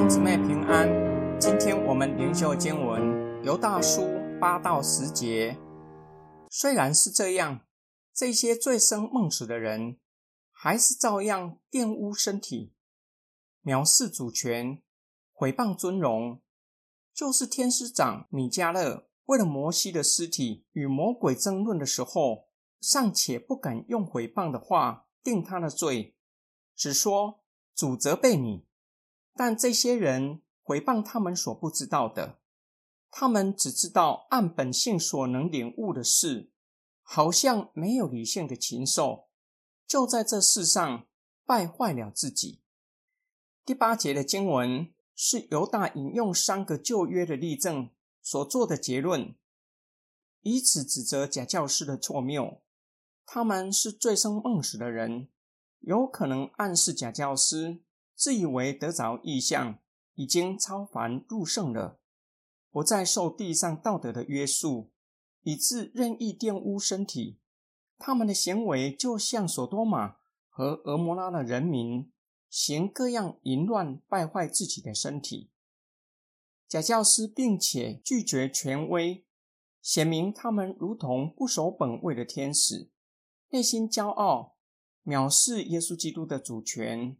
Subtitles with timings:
[0.00, 0.88] 兄姊妹平安，
[1.38, 4.08] 今天我们灵修经文犹大书
[4.40, 5.58] 八到十节。
[6.48, 7.66] 虽然是这样，
[8.14, 9.98] 这些醉生梦死的人，
[10.52, 12.72] 还是照样玷污身体，
[13.62, 14.80] 藐视主权，
[15.34, 16.40] 毁谤尊荣。
[17.12, 22.48] 就是天师长米迦勒为了摩西的尸体与魔鬼争论的时候，
[22.80, 26.16] 尚且不敢用毁谤的话定他的罪，
[26.74, 27.42] 只说
[27.74, 28.64] 主责备你。
[29.34, 32.38] 但这些人回谤他们所不知道的，
[33.10, 36.50] 他们只知道按本性所能领悟的事，
[37.02, 39.28] 好像没有理性的禽兽，
[39.86, 41.06] 就在这世上
[41.44, 42.60] 败坏了自己。
[43.64, 47.90] 第八节的经文是犹大引用三个旧约的例证
[48.22, 49.34] 所做的结论，
[50.42, 52.60] 以此指责假教师的错谬。
[53.26, 55.28] 他们是醉生梦死的人，
[55.80, 57.80] 有可能暗示假教师。
[58.20, 59.78] 自以为得着意象，
[60.12, 61.98] 已经超凡入圣了，
[62.70, 64.90] 不再受地上道德的约束，
[65.40, 67.38] 以致任意玷污身体。
[67.96, 70.16] 他们的行为就像索多玛
[70.50, 72.12] 和俄摩拉的人民，
[72.50, 75.50] 行各样淫乱，败坏自己的身体。
[76.68, 79.24] 假教师并且拒绝权威，
[79.80, 82.90] 显明他们如同不守本位的天使，
[83.48, 84.58] 内心骄傲，
[85.06, 87.16] 藐视耶稣基督的主权。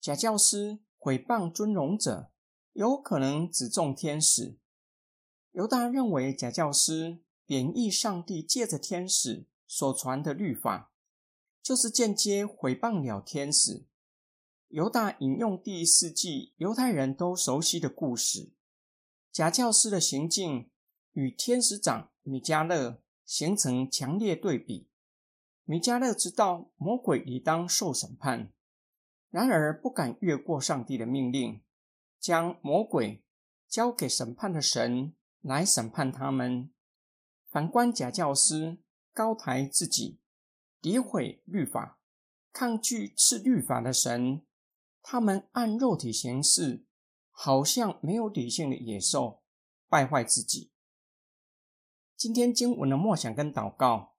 [0.00, 2.30] 假教师毁谤尊荣者，
[2.72, 4.56] 有可能指中天使。
[5.52, 10.92] 犹大认为假教师贬义上帝借着天使所传的律法，
[11.62, 13.86] 就是间接毁谤了天使。
[14.68, 18.52] 犹大引用第四纪犹太人都熟悉的故事，
[19.32, 20.70] 假教师的行径
[21.12, 24.88] 与天使长米迦勒形成强烈对比。
[25.64, 28.52] 米迦勒知道魔鬼理当受审判。
[29.30, 31.62] 然而不敢越过上帝的命令，
[32.18, 33.22] 将魔鬼
[33.68, 36.70] 交给审判的神来审判他们。
[37.50, 38.78] 反观假教师，
[39.12, 40.20] 高抬自己，
[40.80, 41.98] 诋毁律法，
[42.52, 44.42] 抗拒赐律法的神。
[45.02, 46.84] 他们按肉体行事，
[47.30, 49.42] 好像没有理性的野兽，
[49.88, 50.70] 败坏自己。
[52.16, 54.14] 今天经文的默想跟祷告，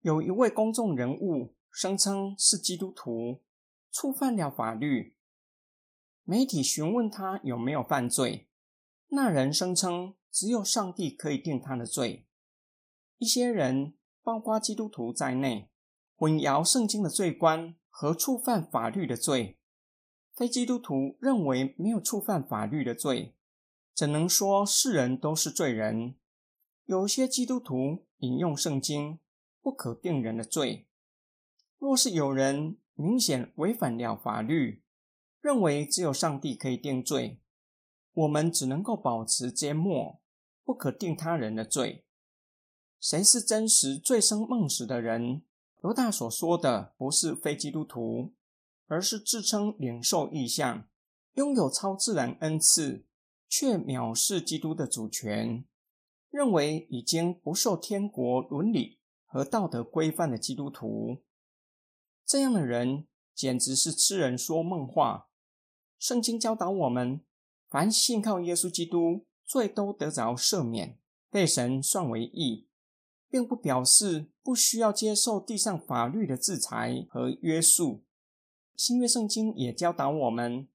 [0.00, 3.42] 有一位公众人物声称是基督徒。
[3.98, 5.16] 触犯了法律，
[6.22, 8.46] 媒体询问他有没有犯罪，
[9.08, 12.26] 那人声称只有上帝可以定他的罪。
[13.16, 15.70] 一些人，包括基督徒在内，
[16.14, 19.58] 混淆圣经的罪观和触犯法律的罪。
[20.34, 23.34] 非基督徒认为没有触犯法律的罪，
[23.94, 26.16] 怎能说世人都是罪人？
[26.84, 29.20] 有些基督徒引用圣经，
[29.62, 30.86] 不可定人的罪。
[31.78, 34.82] 若是有人，明显违反了法律，
[35.40, 37.40] 认为只有上帝可以定罪，
[38.14, 40.18] 我们只能够保持缄默，
[40.64, 42.04] 不可定他人的罪。
[42.98, 45.42] 谁是真实醉生梦死的人？
[45.84, 48.32] 犹大所说的不是非基督徒，
[48.86, 50.88] 而是自称领受意象、
[51.34, 53.04] 拥有超自然恩赐，
[53.46, 55.64] 却藐视基督的主权，
[56.30, 61.22] 认为已经不受天国伦理和道德规范的基督徒。
[62.36, 65.30] 这样的人简直是痴人说梦话。
[65.98, 67.22] 圣经教导我们，
[67.70, 70.98] 凡信靠耶稣基督，罪都得着赦免，
[71.30, 72.68] 被神算为义，
[73.30, 78.04] 并不表示不需要接受地上法律的制裁和约束。
[78.76, 80.68] 新约圣经也教导我们，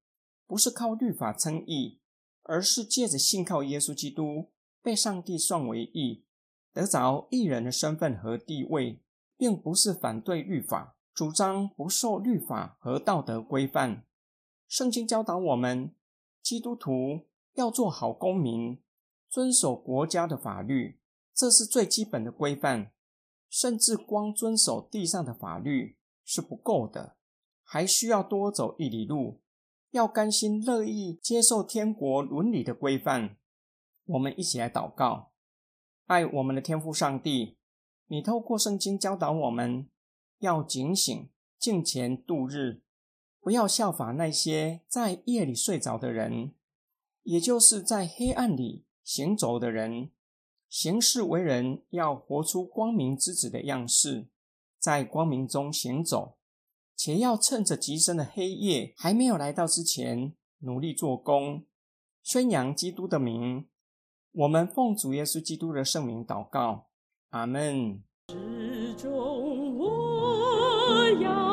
[0.47, 1.99] 不是靠律法称义，
[2.41, 4.49] 而是借着信靠耶稣基督，
[4.81, 6.25] 被上帝算为义，
[6.73, 9.03] 得着义人的身份和地位，
[9.37, 10.97] 并不是反对律法。
[11.13, 14.05] 主张不受律法和道德规范。
[14.67, 15.93] 圣经教导我们，
[16.41, 18.81] 基督徒要做好公民，
[19.29, 20.99] 遵守国家的法律，
[21.33, 22.93] 这是最基本的规范。
[23.49, 27.17] 甚至光遵守地上的法律是不够的，
[27.63, 29.41] 还需要多走一里路，
[29.89, 33.35] 要甘心乐意接受天国伦理的规范。
[34.05, 35.33] 我们一起来祷告：
[36.05, 37.57] 爱我们的天父上帝，
[38.07, 39.90] 你透过圣经教导我们。
[40.41, 41.29] 要警醒，
[41.59, 42.81] 敬前度日，
[43.39, 46.53] 不要效法那些在夜里睡着的人，
[47.21, 50.09] 也就是在黑暗里行走的人。
[50.67, 54.29] 行事为人要活出光明之子的样式，
[54.79, 56.37] 在光明中行走，
[56.95, 61.65] 且要趁着极深的黑夜还没有来到之前，努力做工，
[62.23, 63.67] 宣扬基督的名。
[64.31, 66.87] 我们奉主耶稣基督的圣名祷告，
[67.29, 68.01] 阿门。
[70.91, 71.50] 我要。